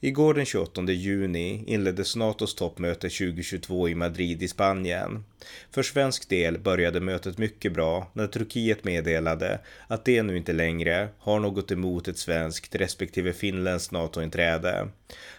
[0.00, 5.24] Igår den 28 juni inleddes NATOs toppmöte 2022 i Madrid i Spanien.
[5.70, 11.08] För svensk del började mötet mycket bra när Turkiet meddelade att det nu inte längre
[11.18, 14.88] har något emot ett svenskt respektive finländskt NATO-inträde.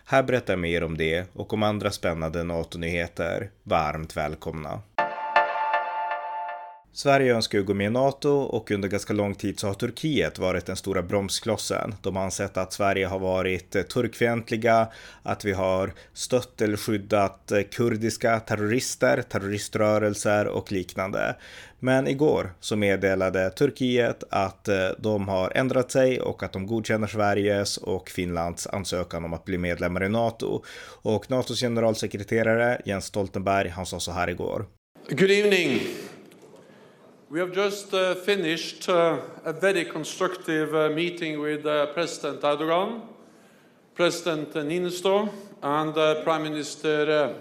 [0.05, 3.51] Här berättar jag mer om det och om andra spännande NATO-nyheter.
[3.63, 4.81] Varmt välkomna!
[6.93, 10.39] Sverige önskar ju gå med i NATO och under ganska lång tid så har Turkiet
[10.39, 11.95] varit den stora bromsklossen.
[12.01, 14.87] De har ansett att Sverige har varit eh, turkfientliga,
[15.23, 21.35] att vi har stött eller skyddat eh, kurdiska terrorister, terroriströrelser och liknande.
[21.79, 27.07] Men igår så meddelade Turkiet att eh, de har ändrat sig och att de godkänner
[27.07, 30.63] Sveriges och Finlands ansökan om att bli medlemmar i NATO.
[31.01, 34.65] Och NATOs generalsekreterare Jens Stoltenberg, han sa så här igår.
[35.09, 35.81] Good evening.
[37.31, 43.01] We have just uh, finished uh, a very constructive uh, meeting with uh, President Erdogan,
[43.93, 45.29] President Niinistö,
[45.61, 47.35] and uh, Prime Minister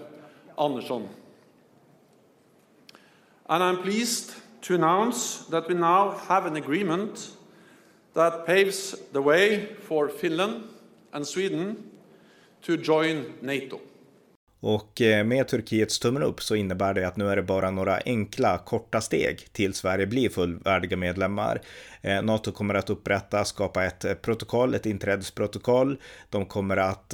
[0.59, 1.09] uh, Andersson.
[3.49, 7.31] And I'm pleased to announce that we now have an agreement
[8.13, 10.65] that paves the way for Finland
[11.13, 11.89] and Sweden
[12.61, 13.81] to join NATO.
[14.61, 17.99] Och eh, med Turkiets tummen upp så innebär det att nu är det bara några
[18.05, 21.61] enkla, korta steg till Sverige blir fullvärdiga medlemmar.
[22.01, 25.97] Eh, NATO kommer att upprätta, skapa ett eh, protokoll, ett inträdesprotokoll.
[26.29, 27.13] De kommer att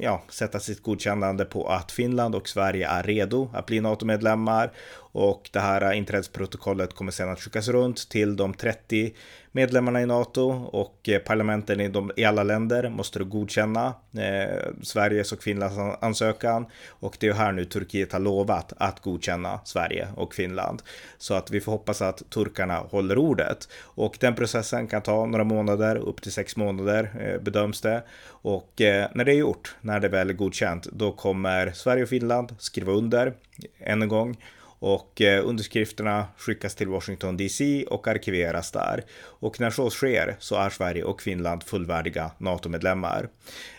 [0.00, 4.72] ja, sätta sitt godkännande på att Finland och Sverige är redo att bli NATO-medlemmar
[5.12, 9.12] och det här inträdesprotokollet kommer sedan att skickas runt till de 30
[9.52, 14.72] medlemmarna i NATO och eh, parlamenten i, de, i alla länder måste då godkänna eh,
[14.82, 20.08] Sveriges och Finlands ansökan och det är här nu Turkiet har lovat att godkänna Sverige
[20.16, 20.82] och Finland.
[21.18, 25.44] Så att vi får hoppas att turkarna håller ordet och den processen kan ta några
[25.44, 28.02] månader, upp till sex månader eh, bedöms det.
[28.42, 32.08] Och eh, när det är gjort, när det väl är godkänt, då kommer Sverige och
[32.08, 33.34] Finland skriva under
[33.78, 34.36] än en gång
[34.80, 39.04] och eh, underskrifterna skickas till Washington DC och arkiveras där.
[39.20, 43.28] Och när så sker så är Sverige och Finland fullvärdiga NATO-medlemmar.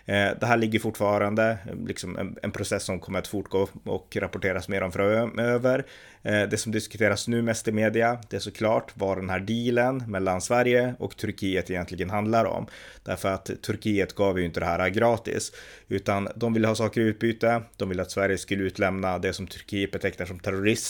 [0.06, 1.58] Eh, det här ligger fortfarande,
[1.88, 5.86] liksom en, process som kommer att fortgå och rapporteras mer om framöver.
[6.24, 10.04] Eh, det som diskuteras nu mest i media, det är såklart vad den här dealen
[10.08, 12.68] mellan Sverige och Turkiet egentligen handlar om.
[13.04, 15.52] Därför att Turkiet gav ju inte det här gratis,
[15.88, 17.62] utan de ville ha saker i utbyte.
[17.78, 20.40] De ville att Sverige skulle utlämna det som Turkiet betecknar som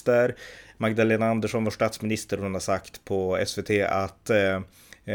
[0.01, 0.35] statsminister.
[0.78, 4.56] Magdalena Andersson, vår statsminister, hon har sagt på SVT att eh,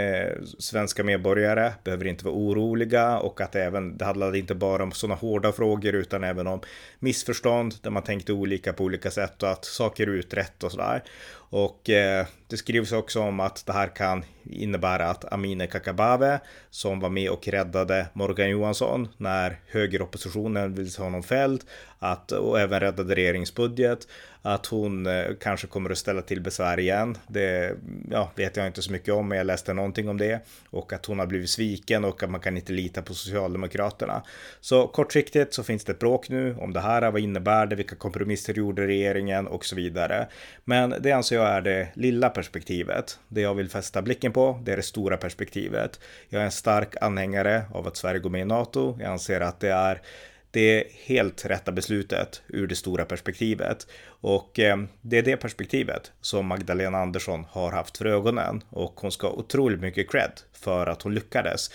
[0.00, 4.92] eh, svenska medborgare behöver inte vara oroliga och att även det handlade inte bara om
[4.92, 6.60] sådana hårda frågor utan även om
[6.98, 11.02] missförstånd där man tänkte olika på olika sätt och att saker är utrett och sådär.
[11.50, 16.38] Och eh, det skrivs också om att det här kan innebära att Amineh Kakabaveh
[16.70, 21.64] som var med och räddade Morgan Johansson när högeroppositionen ville ha honom fälld
[21.98, 24.06] att, och även räddade regeringsbudget
[24.42, 27.18] att hon eh, kanske kommer att ställa till besvär igen.
[27.26, 27.76] Det
[28.10, 30.40] ja, vet jag inte så mycket om, men jag läste någonting om det
[30.70, 34.22] och att hon har blivit sviken och att man kan inte lita på Socialdemokraterna.
[34.60, 37.10] Så kortsiktigt så finns det ett bråk nu om det här.
[37.10, 37.76] Vad innebär det?
[37.76, 40.28] Vilka kompromisser gjorde regeringen och så vidare?
[40.64, 43.18] Men det anser jag är det lilla perspektivet.
[43.28, 46.00] Det jag vill fästa blicken på, det är det stora perspektivet.
[46.28, 48.96] Jag är en stark anhängare av att Sverige går med i NATO.
[49.00, 50.02] Jag anser att det är
[50.50, 53.86] det helt rätta beslutet ur det stora perspektivet.
[54.06, 59.12] Och eh, det är det perspektivet som Magdalena Andersson har haft för ögonen och hon
[59.12, 61.70] ska ha otroligt mycket cred för att hon lyckades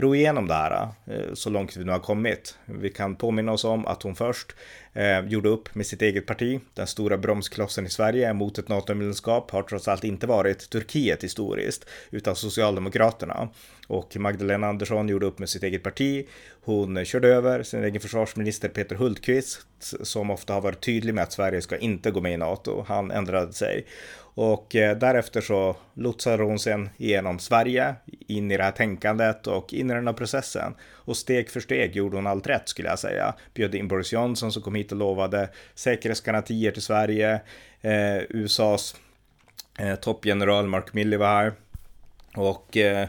[0.00, 2.58] ro igenom det här eh, så långt vi nu har kommit.
[2.64, 4.54] Vi kan påminna oss om att hon först
[4.92, 6.60] eh, gjorde upp med sitt eget parti.
[6.74, 11.88] Den stora bromsklossen i Sverige mot ett NATO-medlemskap har trots allt inte varit Turkiet historiskt,
[12.10, 13.48] utan Socialdemokraterna.
[13.86, 16.26] Och Magdalena Andersson gjorde upp med sitt eget parti.
[16.64, 19.66] Hon eh, körde över sin egen försvarsminister Peter Hultqvist,
[20.02, 22.84] som ofta har varit tydlig med att Sverige ska inte gå med i NATO.
[22.88, 23.86] Han ändrade sig.
[24.34, 27.94] Och eh, därefter så lotsade hon sen igenom Sverige
[28.26, 30.74] in i det här tänkandet och in i den här processen.
[30.92, 33.34] Och steg för steg gjorde hon allt rätt skulle jag säga.
[33.54, 37.40] Bjöd in Boris Johnson som kom hit och lovade säkerhetsgarantier till Sverige.
[37.80, 38.96] Eh, USAs
[39.78, 41.52] eh, toppgeneral Mark Milley var här.
[42.36, 43.08] Och eh,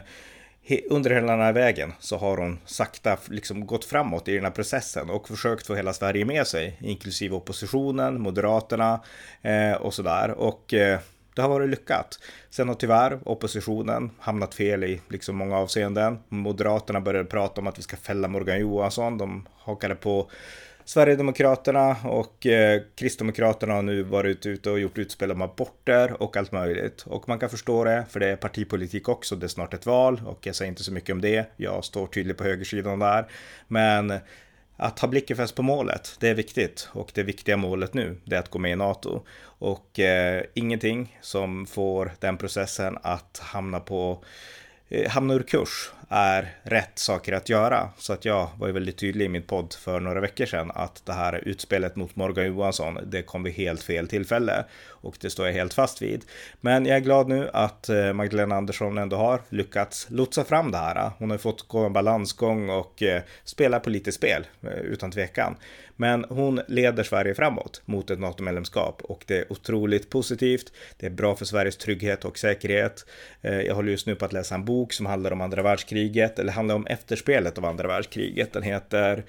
[0.90, 4.50] under hela den här vägen så har hon sakta liksom gått framåt i den här
[4.50, 9.00] processen och försökt få hela Sverige med sig, inklusive oppositionen, Moderaterna
[9.42, 10.30] eh, och sådär.
[10.30, 11.00] Och eh,
[11.34, 12.18] det har varit lyckat.
[12.50, 16.18] Sen har tyvärr oppositionen hamnat fel i liksom många avseenden.
[16.28, 19.18] Moderaterna började prata om att vi ska fälla Morgan Johansson.
[19.18, 20.30] De hakade på
[20.84, 26.52] Sverigedemokraterna och eh, Kristdemokraterna har nu varit ute och gjort utspel om aborter och allt
[26.52, 27.02] möjligt.
[27.06, 29.36] Och man kan förstå det, för det är partipolitik också.
[29.36, 31.46] Det är snart ett val och jag säger inte så mycket om det.
[31.56, 33.26] Jag står tydligt på högersidan där.
[33.68, 34.12] Men
[34.76, 36.88] att ha blicken fäst på målet, det är viktigt.
[36.92, 39.22] Och det viktiga målet nu, det är att gå med i NATO.
[39.42, 44.24] Och eh, ingenting som får den processen att hamna på
[44.88, 47.88] eh, hamna ur kurs är rätt saker att göra.
[47.98, 51.02] Så att jag var ju väldigt tydlig i min podd för några veckor sedan att
[51.06, 54.64] det här utspelet mot Morgan Johansson, det kom vid helt fel tillfälle
[55.02, 56.24] och det står jag helt fast vid.
[56.60, 60.78] Men jag är glad nu att eh, Magdalena Andersson ändå har lyckats lotsa fram det
[60.78, 61.10] här.
[61.18, 65.56] Hon har fått gå en balansgång och eh, spela spela politiskt spel eh, utan tvekan.
[65.96, 70.72] Men hon leder Sverige framåt mot ett NATO-medlemskap och det är otroligt positivt.
[70.96, 73.06] Det är bra för Sveriges trygghet och säkerhet.
[73.40, 76.52] Jag håller just nu på att läsa en bok som handlar om andra världskriget, eller
[76.52, 78.52] handlar om efterspelet av andra världskriget.
[78.52, 79.24] Den heter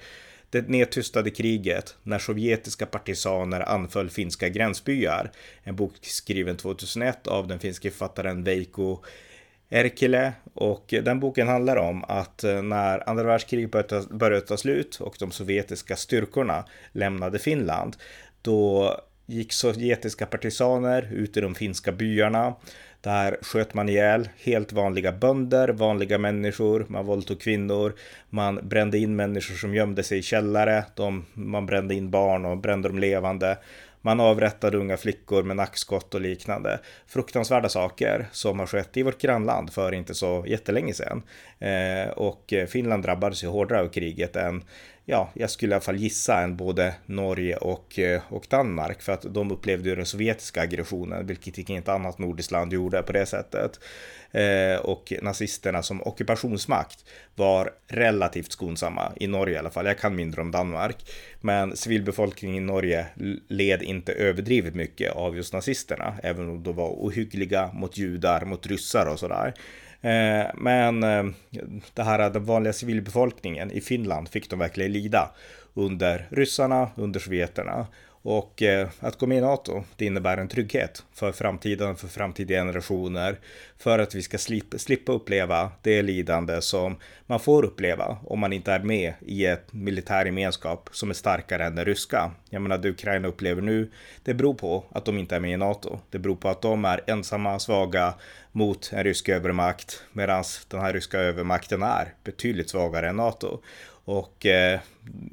[0.54, 5.30] det nedtystade kriget när sovjetiska partisaner anföll finska gränsbyar.
[5.62, 8.98] En bok skriven 2001 av den finske författaren Veikko
[9.70, 15.16] Erkele och den boken handlar om att eh, när andra världskriget började ta slut och
[15.18, 17.96] de sovjetiska styrkorna lämnade Finland
[18.42, 18.90] då
[19.26, 22.54] gick sovjetiska partisaner ut i de finska byarna
[23.04, 27.94] där sköt man ihjäl helt vanliga bönder, vanliga människor, man våldtog kvinnor,
[28.30, 32.58] man brände in människor som gömde sig i källare, de, man brände in barn och
[32.58, 33.58] brände dem levande.
[34.00, 36.80] Man avrättade unga flickor med nackskott och liknande.
[37.06, 41.22] Fruktansvärda saker som har skett i vårt grannland för inte så jättelänge sedan.
[41.58, 44.62] Eh, och Finland drabbades ju hårdare av kriget än
[45.04, 49.12] ja, jag skulle i alla fall gissa än både Norge och, eh, och Danmark för
[49.12, 53.26] att de upplevde ju den sovjetiska aggressionen, vilket inget annat nordiskt land gjorde på det
[53.26, 53.80] sättet.
[54.30, 57.04] Eh, och nazisterna som ockupationsmakt
[57.34, 59.86] var relativt skonsamma i Norge i alla fall.
[59.86, 60.96] Jag kan mindre om Danmark,
[61.40, 63.06] men civilbefolkningen i Norge
[63.48, 68.66] led inte överdrivet mycket av just nazisterna, även om de var ohyggliga mot judar, mot
[68.66, 69.54] ryssar och sådär.
[70.04, 71.24] Eh, men eh,
[71.94, 75.30] det här eh, den vanliga civilbefolkningen i Finland fick de verkligen lida
[75.74, 77.86] under ryssarna, under sovjeterna.
[78.26, 82.54] Och eh, att gå med i NATO, det innebär en trygghet för framtiden, för framtida
[82.54, 83.38] generationer,
[83.78, 88.52] för att vi ska slippa, slippa uppleva det lidande som man får uppleva om man
[88.52, 92.30] inte är med i ett militär gemenskap som är starkare än den ryska.
[92.50, 93.90] Jag menar, det Ukraina upplever nu,
[94.22, 95.98] det beror på att de inte är med i NATO.
[96.10, 98.14] Det beror på att de är ensamma, svaga
[98.52, 103.60] mot en rysk övermakt, medan den här ryska övermakten är betydligt svagare än NATO.
[104.04, 104.80] Och eh,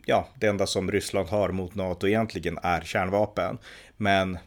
[0.05, 3.57] ja, det enda som Ryssland har mot NATO egentligen är kärnvapen.
[3.97, 4.37] Men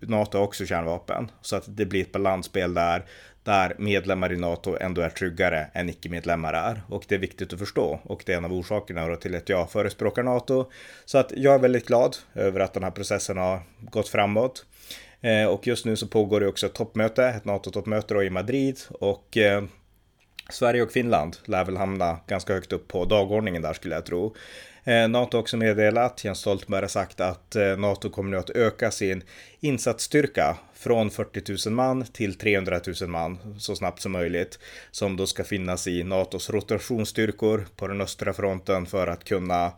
[0.00, 1.30] NATO har också kärnvapen.
[1.40, 3.04] Så att det blir ett balansspel där,
[3.42, 6.82] där medlemmar i NATO ändå är tryggare än icke-medlemmar är.
[6.88, 8.00] Och det är viktigt att förstå.
[8.02, 10.70] Och det är en av orsakerna till att jag förespråkar NATO.
[11.04, 14.66] Så att jag är väldigt glad över att den här processen har gått framåt.
[15.20, 18.78] Eh, och just nu så pågår det också ett toppmöte, ett NATO-toppmöte i Madrid.
[18.90, 19.64] Och eh,
[20.52, 24.34] Sverige och Finland lär väl hamna ganska högt upp på dagordningen där skulle jag tro.
[24.84, 28.50] Eh, NATO har också meddelat, Jens Stoltenberg har sagt att eh, NATO kommer nu att
[28.50, 29.22] öka sin
[29.60, 34.58] insatsstyrka från 40 000 man till 300 000 man så snabbt som möjligt.
[34.90, 39.72] Som då ska finnas i NATOs rotationsstyrkor på den östra fronten för att kunna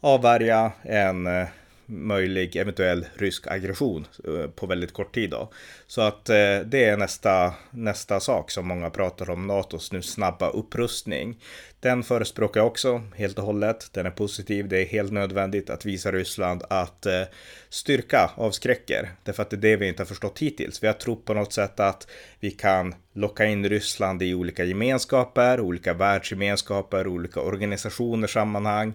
[0.00, 1.46] avvärja en eh,
[1.86, 5.30] möjlig eventuell rysk aggression eh, på väldigt kort tid.
[5.30, 5.52] Då.
[5.86, 10.50] Så att eh, det är nästa, nästa sak som många pratar om, NATOs nu snabba
[10.50, 11.38] upprustning.
[11.80, 13.88] Den förespråkar jag också helt och hållet.
[13.92, 14.68] Den är positiv.
[14.68, 17.22] Det är helt nödvändigt att visa Ryssland att eh,
[17.68, 19.10] styrka avskräcker.
[19.22, 20.82] Därför att det är det vi inte har förstått hittills.
[20.82, 22.10] Vi har trott på något sätt att
[22.40, 28.94] vi kan locka in Ryssland i olika gemenskaper, olika världsgemenskaper, olika organisationers sammanhang.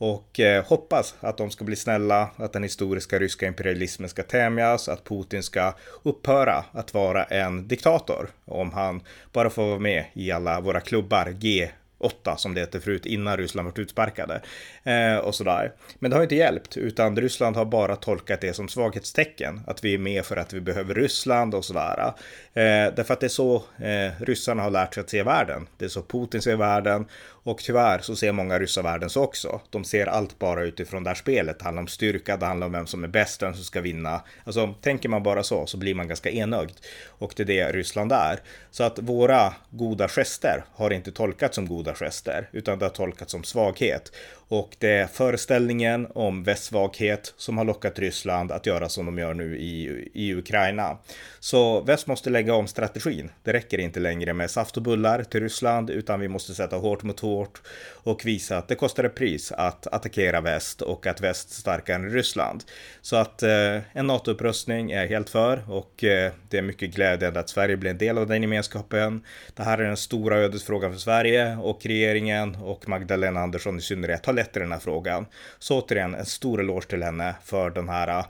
[0.00, 4.88] Och eh, hoppas att de ska bli snälla, att den historiska ryska imperialismen ska tämjas,
[4.88, 9.00] att Putin ska upphöra att vara en diktator om han
[9.32, 13.36] bara får vara med i alla våra klubbar G 8 som det hette förut innan
[13.36, 14.40] Ryssland varit utsparkade.
[14.82, 15.72] Eh, och sådär.
[15.98, 19.60] Men det har inte hjälpt, utan Ryssland har bara tolkat det som svaghetstecken.
[19.66, 22.12] Att vi är med för att vi behöver Ryssland och sådär.
[22.54, 25.66] Eh, därför att det är så eh, ryssarna har lärt sig att se världen.
[25.76, 27.06] Det är så Putin ser världen
[27.48, 29.60] och tyvärr så ser många ryssar världen så också.
[29.70, 31.58] De ser allt bara utifrån det här spelet.
[31.58, 34.22] Det handlar om styrka, det handlar om vem som är bäst, vem som ska vinna.
[34.44, 36.72] Alltså tänker man bara så så blir man ganska enögd.
[37.06, 38.40] Och det är det Ryssland är.
[38.70, 43.32] Så att våra goda gester har inte tolkats som goda gester, utan det har tolkats
[43.32, 44.12] som svaghet.
[44.48, 49.34] Och det är föreställningen om västsvaghet som har lockat Ryssland att göra som de gör
[49.34, 50.98] nu i, i Ukraina.
[51.40, 53.30] Så väst måste lägga om strategin.
[53.42, 57.02] Det räcker inte längre med saft och bullar till Ryssland utan vi måste sätta hårt
[57.02, 61.50] mot hårt och visa att det kostar ett pris att attackera väst och att väst
[61.50, 62.64] är starkare än Ryssland.
[63.02, 67.48] Så att eh, en NATO-upprustning är helt för och eh, det är mycket glädjande att
[67.48, 69.24] Sverige blir en del av den gemenskapen.
[69.54, 74.26] Det här är den stora ödesfrågan för Sverige och regeringen och Magdalena Andersson i synnerhet
[74.26, 75.26] har lätt i den här frågan.
[75.58, 78.24] Så återigen en stor eloge till henne för den här eh,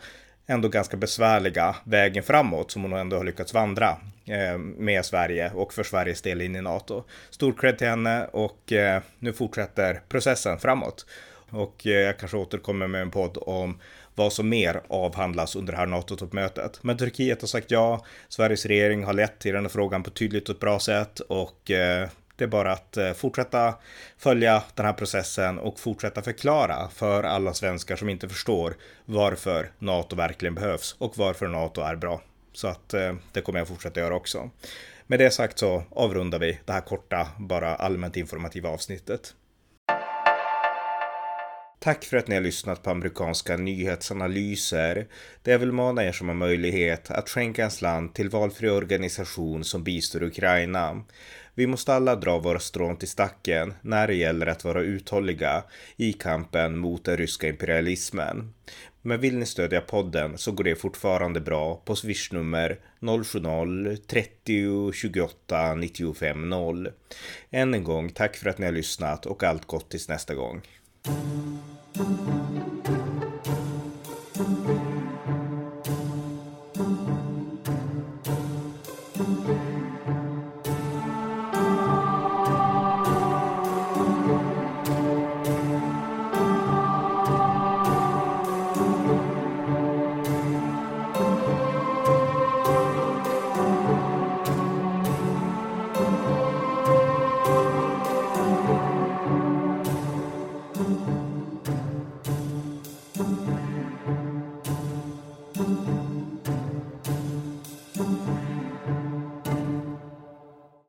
[0.48, 3.96] ändå ganska besvärliga vägen framåt som hon ändå har lyckats vandra
[4.26, 7.04] eh, med Sverige och för Sveriges del in i NATO.
[7.30, 11.06] Stor cred till henne och eh, nu fortsätter processen framåt.
[11.50, 13.80] Och eh, jag kanske återkommer med en podd om
[14.14, 16.78] vad som mer avhandlas under det här NATO-toppmötet.
[16.82, 20.16] Men Turkiet har sagt ja, Sveriges regering har lett till den här frågan på ett
[20.16, 22.08] tydligt och ett bra sätt och eh,
[22.38, 23.75] det är bara att eh, fortsätta
[24.18, 30.16] följa den här processen och fortsätta förklara för alla svenskar som inte förstår varför NATO
[30.16, 32.23] verkligen behövs och varför NATO är bra.
[32.52, 34.50] Så att eh, det kommer jag fortsätta göra också.
[35.07, 39.35] Med det sagt så avrundar vi det här korta, bara allmänt informativa avsnittet.
[41.80, 45.06] Tack för att ni har lyssnat på amerikanska nyhetsanalyser.
[45.42, 49.64] Det jag vill mana er som har möjlighet att skänka en slant till valfri organisation
[49.64, 51.04] som bistår Ukraina.
[51.54, 55.64] Vi måste alla dra våra strån till stacken när det gäller att vara uthålliga
[55.97, 58.54] i kampen mot den ryska imperialismen.
[59.02, 66.49] Men vill ni stödja podden så går det fortfarande bra på swishnummer 070-30 28 95
[66.49, 66.88] 0.
[67.50, 70.62] Än en gång tack för att ni har lyssnat och allt gott tills nästa gång.
[71.99, 72.38] Thank you.